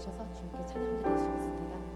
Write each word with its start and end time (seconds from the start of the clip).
나오셔서 0.00 0.26
주님께 0.32 0.64
찬양드릴 0.66 1.18
수 1.18 1.24
있습니다. 1.26 1.89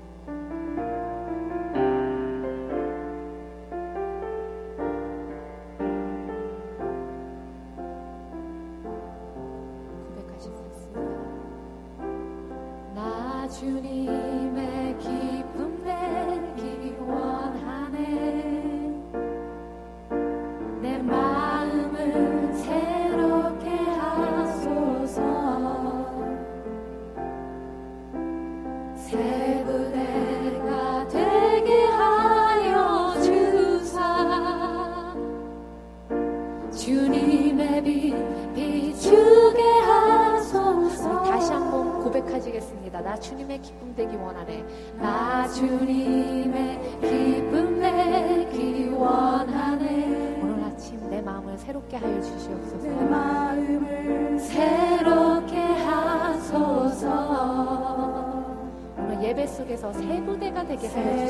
속에서 59.55 59.93
새 59.93 60.21
부대가 60.23 60.65
되게 60.67 60.89
하여 60.89 61.29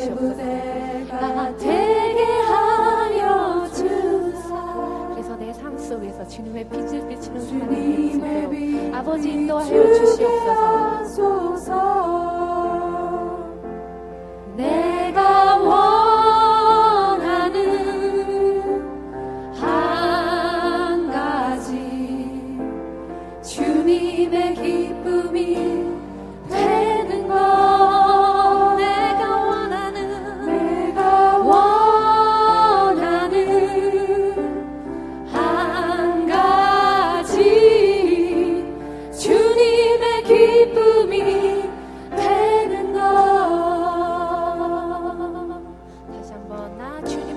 주시옵소서. 3.69 5.09
그래서 5.15 5.37
내 5.37 5.53
삶 5.53 5.79
속에서 5.79 6.27
주님의 6.27 6.69
빛을 6.69 7.07
비치는 7.09 7.41
사람이 7.41 8.21
되겠습니다. 8.21 8.99
아버지 8.99 9.31
인도하여 9.33 9.95
주시옵소서. 9.95 11.84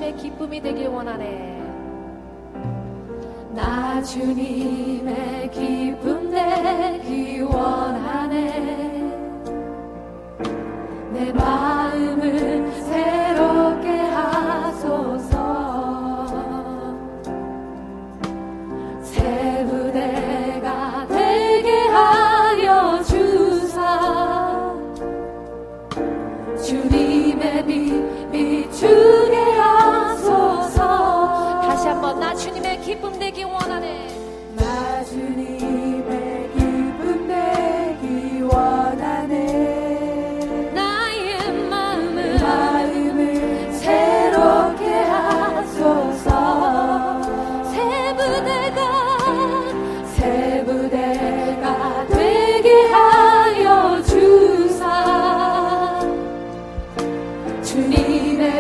내 0.08 0.14
기쁨이 0.14 0.62
되길 0.62 0.88
원하네. 0.88 1.62
나 3.54 4.02
주님의 4.02 5.52
기쁨 5.52 6.32
되기 6.32 7.42
원하네. 7.42 9.02
내 11.12 11.34
마음 11.34 11.77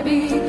be 0.07 0.47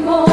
more. 0.00 0.27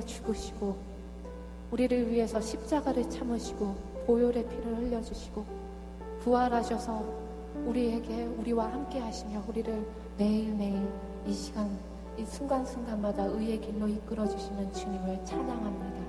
위해서 0.00 0.06
죽으시고, 0.06 0.76
우리를 1.70 2.10
위해서 2.10 2.40
십자가를 2.40 3.08
참으시고, 3.08 3.74
보혈의 4.06 4.48
피를 4.48 4.76
흘려주시고, 4.78 5.44
부활하셔서 6.20 7.04
우리에게, 7.66 8.24
우리와 8.24 8.72
함께 8.72 8.98
하시며, 8.98 9.42
우리를 9.48 9.86
매일매일 10.18 10.82
이 11.26 11.32
시간, 11.32 11.70
이 12.18 12.24
순간순간마다 12.24 13.24
의의 13.24 13.60
길로 13.60 13.88
이끌어 13.88 14.26
주시는 14.26 14.72
주님을 14.72 15.24
찬양합니다. 15.24 16.00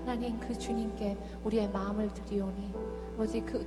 하나님, 0.00 0.38
그 0.38 0.56
주님께 0.56 1.16
우리의 1.44 1.68
마음을 1.70 2.12
드리오니, 2.12 2.74
아버지, 3.14 3.40
그 3.40 3.66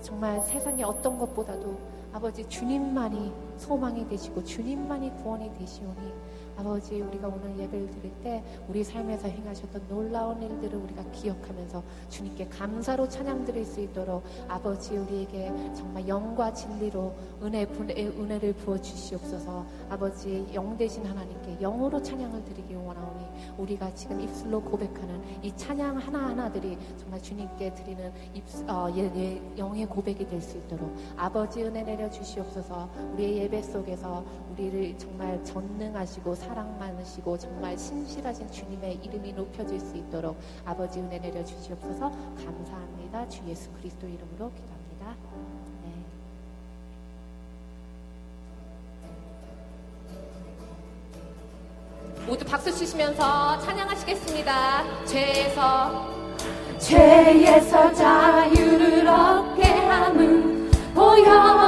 정말 0.00 0.40
세상의 0.40 0.84
어떤 0.84 1.18
것보다도 1.18 1.76
아버지 2.12 2.44
주님만이 2.48 3.32
소망이 3.56 4.06
되시고 4.08 4.42
주님만이 4.44 5.10
구원이 5.22 5.52
되시오니 5.58 6.12
아버지 6.54 7.00
우리가 7.00 7.28
오늘 7.28 7.58
예배를 7.58 7.90
드릴 7.90 8.12
때 8.22 8.44
우리 8.68 8.84
삶에서 8.84 9.26
행하셨던 9.26 9.88
놀라운 9.88 10.40
일들을 10.42 10.76
우리가 10.78 11.02
기억하면서 11.10 11.82
주님께 12.10 12.48
감사로 12.48 13.08
찬양 13.08 13.46
드릴 13.46 13.64
수 13.64 13.80
있도록 13.80 14.22
아버지 14.48 14.96
우리에게 14.98 15.50
정말 15.74 16.06
영과 16.06 16.52
진리로 16.52 17.14
은혜 17.42 17.64
부- 17.66 17.82
은혜를 17.84 18.52
부어 18.52 18.78
주시옵소서. 18.78 19.64
아버지 19.88 20.46
영 20.52 20.76
되신 20.76 21.06
하나님께 21.06 21.56
영으로 21.60 22.00
찬양을 22.02 22.44
드리기 22.44 22.74
원하오니 22.74 23.24
우리가 23.56 23.92
지금 23.94 24.20
입술로 24.20 24.60
고백하는 24.60 25.22
이 25.42 25.50
찬양 25.56 25.96
하나하나들이 25.96 26.76
정말 26.98 27.20
주님께 27.22 27.72
드리는 27.72 28.12
입, 28.34 28.44
어, 28.68 28.88
예, 28.94 29.10
예, 29.16 29.40
영의 29.56 29.86
고백이 29.86 30.26
될 30.28 30.42
수 30.42 30.58
있도록 30.58 30.94
아버지 31.16 31.62
은혜 31.62 31.82
내려 31.82 32.10
주시옵소서. 32.10 32.90
우리의 33.14 33.41
예배 33.42 33.60
속에서 33.62 34.24
우리를 34.52 34.96
정말 34.98 35.42
전능하시고 35.42 36.34
사랑 36.36 36.78
많으시고 36.78 37.36
정말 37.38 37.76
신실하신 37.76 38.50
주님의 38.52 39.00
이름이 39.02 39.32
높여질 39.32 39.80
수 39.80 39.96
있도록 39.96 40.38
아버지 40.64 41.00
은혜 41.00 41.18
내려 41.18 41.44
주시옵소서. 41.44 42.10
감사합니다. 42.36 43.28
주 43.28 43.42
예수 43.48 43.68
그리스도 43.72 44.06
이름으로 44.06 44.52
기도합니다. 44.52 45.16
네. 45.82 45.92
모두 52.26 52.44
박수 52.44 52.72
치시면서 52.72 53.58
찬양하시겠습니다. 53.58 55.04
죄에서 55.04 56.12
죄에서 56.78 57.92
자유를 57.92 59.08
얻게 59.08 59.64
함은 59.64 60.70
보혈 60.94 61.61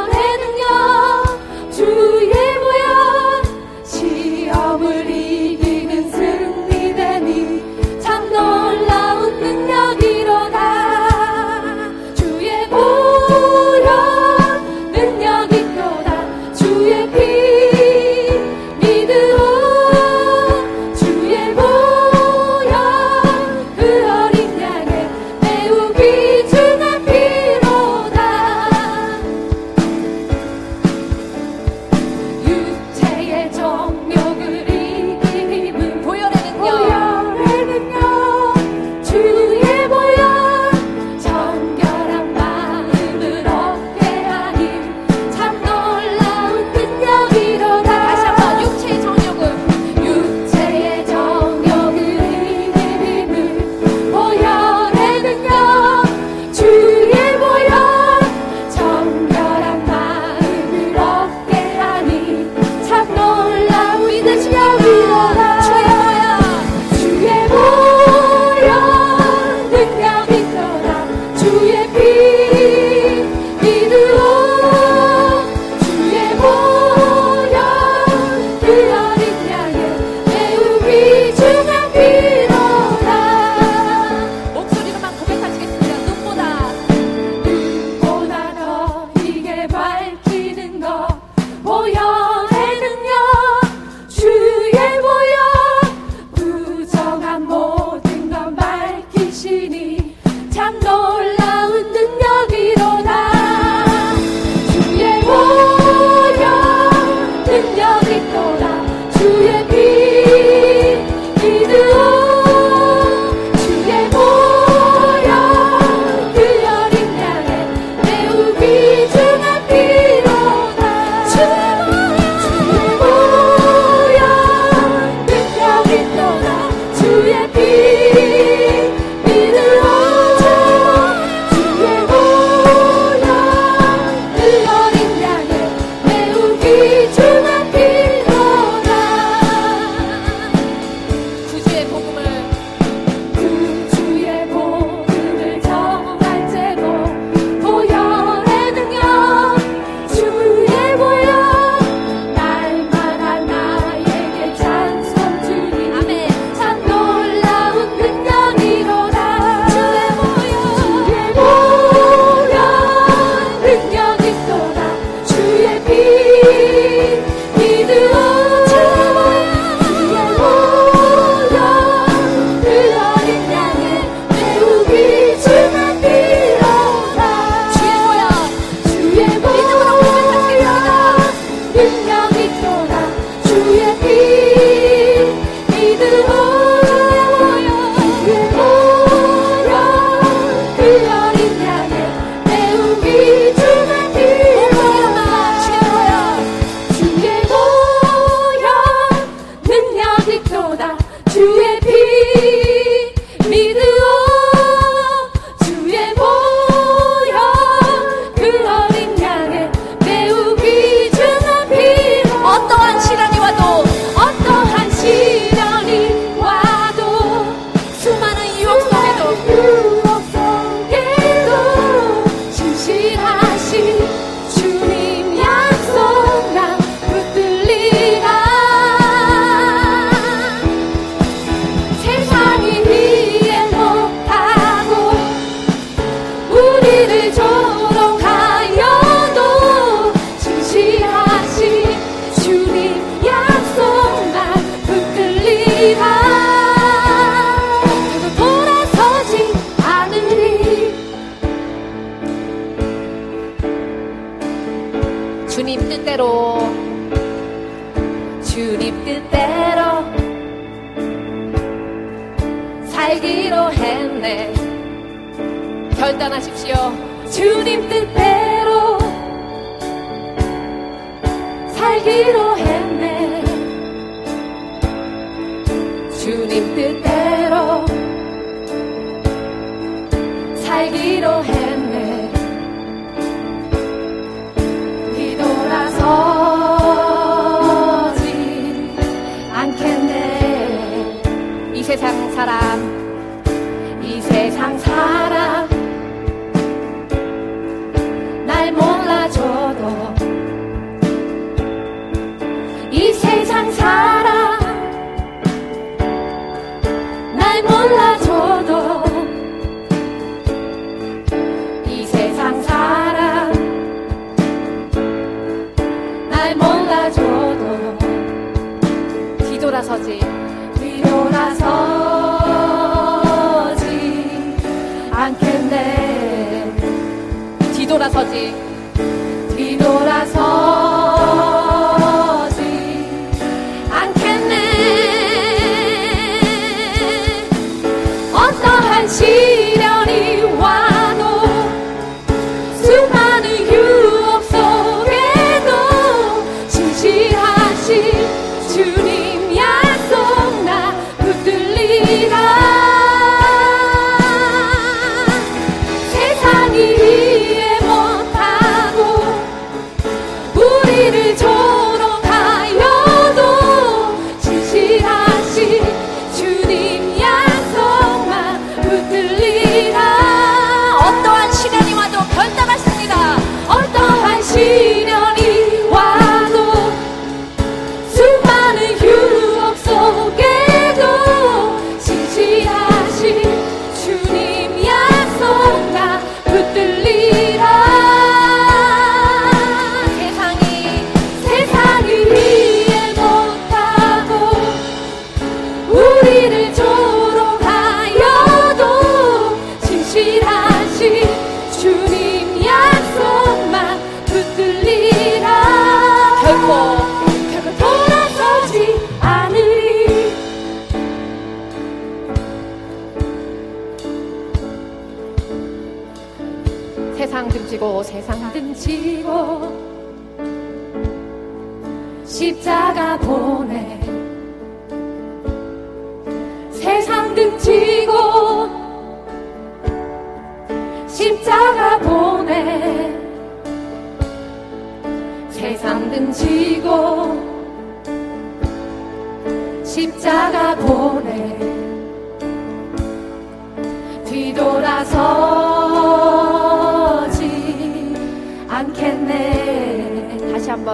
살기로 280.74 281.44
해. 281.44 281.63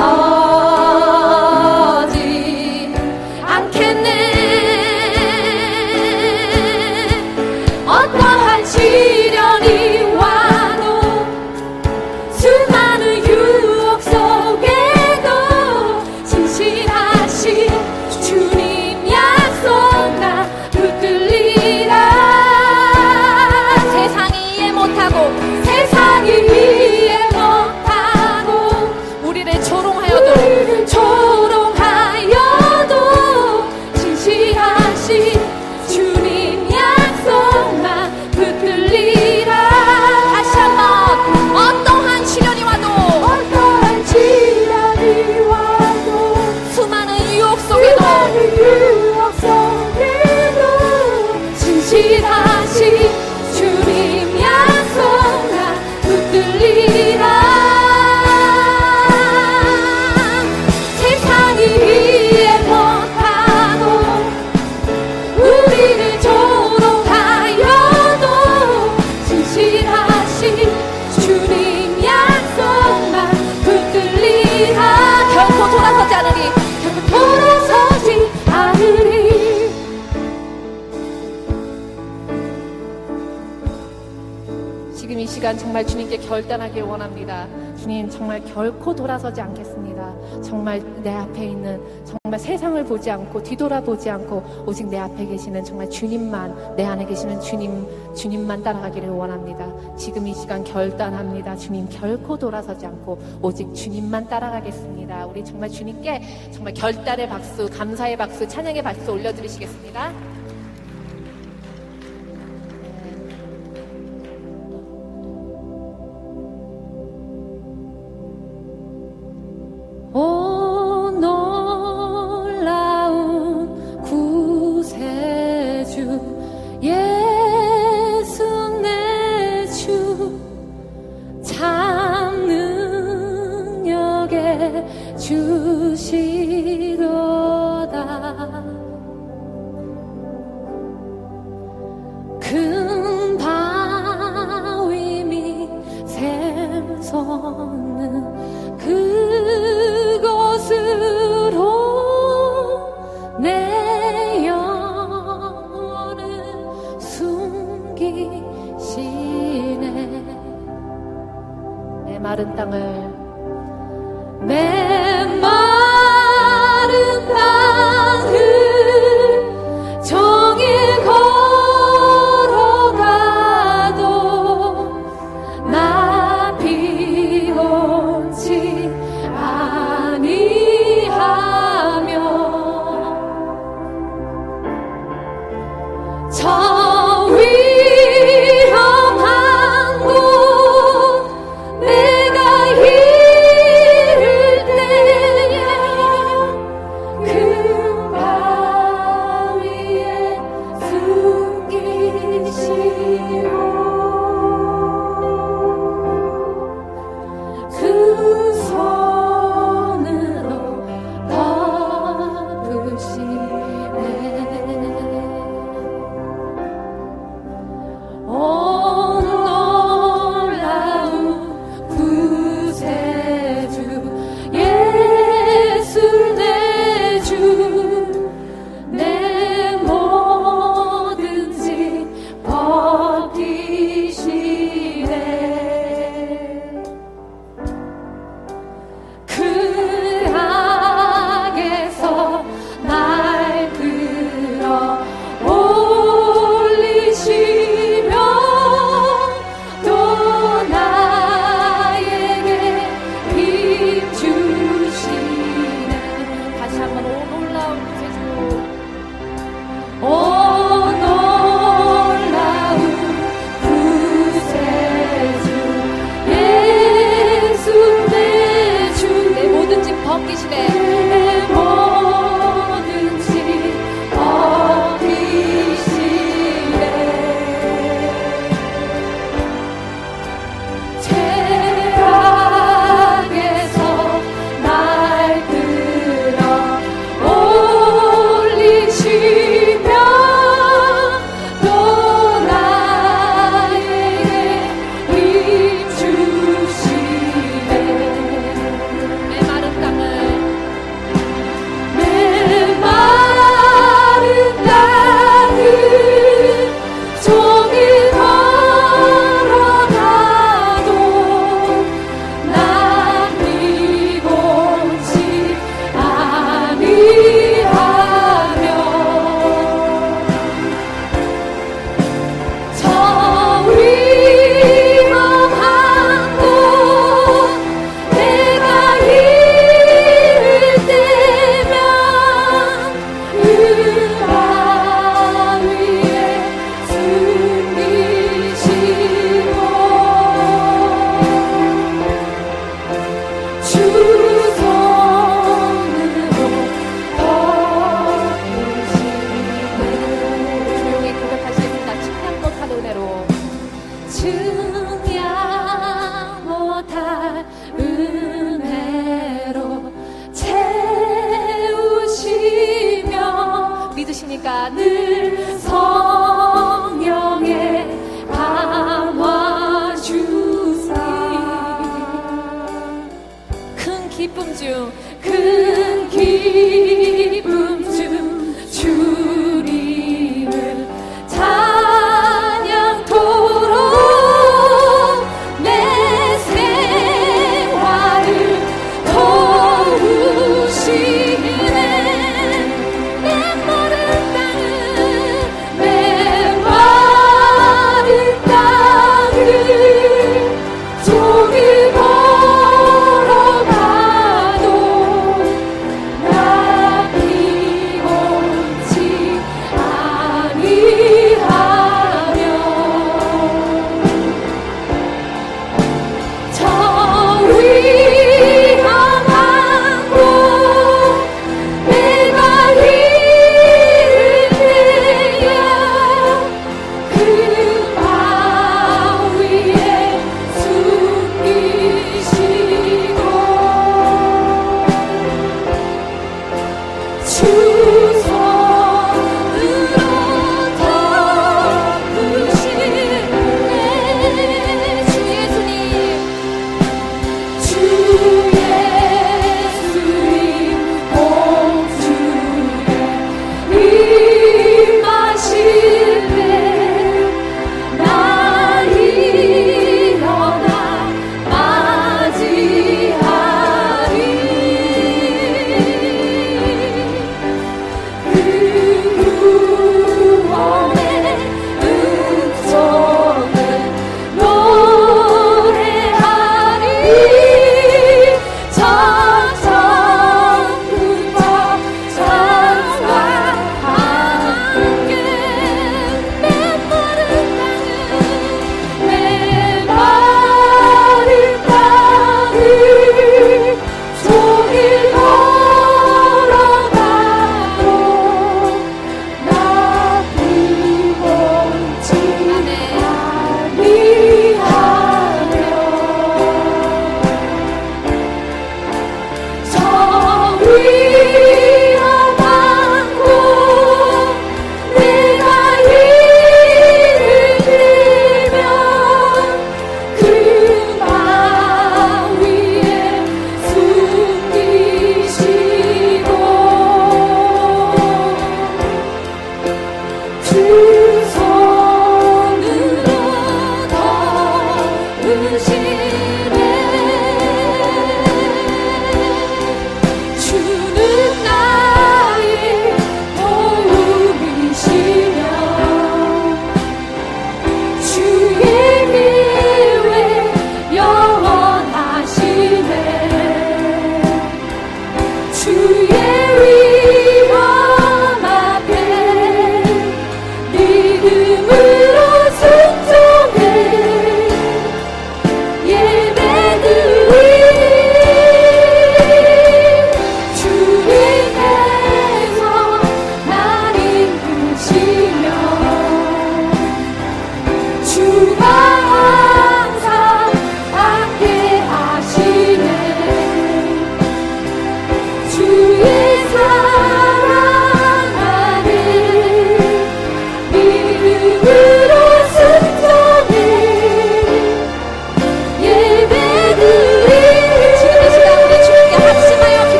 정말 85.71 85.87
주님께 85.87 86.17
결단하길 86.17 86.83
원합니다. 86.83 87.47
주님 87.77 88.11
정말 88.11 88.45
결코 88.45 88.93
돌아서지 88.93 89.41
않겠습니다. 89.41 90.43
정말 90.43 90.83
내 91.01 91.15
앞에 91.15 91.45
있는 91.47 91.81
정말 92.05 92.41
세상을 92.41 92.85
보지 92.87 93.09
않고 93.09 93.41
뒤돌아보지 93.41 94.11
않고 94.11 94.65
오직 94.67 94.89
내 94.89 94.99
앞에 94.99 95.27
계시는 95.27 95.63
정말 95.63 95.89
주님만 95.89 96.75
내 96.75 96.85
안에 96.85 97.07
계시는 97.07 97.41
주님 97.41 97.87
주님만 98.17 98.65
따라가기를 98.65 99.11
원합니다. 99.11 99.73
지금 99.97 100.27
이 100.27 100.35
시간 100.35 100.65
결단합니다. 100.65 101.55
주님 101.55 101.89
결코 101.89 102.37
돌아서지 102.37 102.87
않고 102.87 103.21
오직 103.41 103.73
주님만 103.73 104.29
따라가겠습니다. 104.29 105.27
우리 105.27 105.45
정말 105.45 105.71
주님께 105.71 106.51
정말 106.51 106.75
결단의 106.75 107.29
박수, 107.29 107.71
감사의 107.71 108.17
박수, 108.17 108.49
찬양의 108.49 108.83
박수 108.83 109.13
올려드리시겠습니다. 109.13 110.40